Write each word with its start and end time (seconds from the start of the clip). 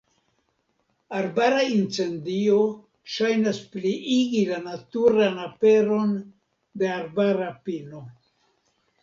Arbara 1.17 1.59
incendio 1.73 2.55
ŝajnas 3.17 3.59
pliigi 3.75 4.41
la 4.53 4.59
naturan 4.65 5.39
aperon 5.45 6.17
de 6.83 6.91
arbara 6.97 7.53
pino. 7.69 8.05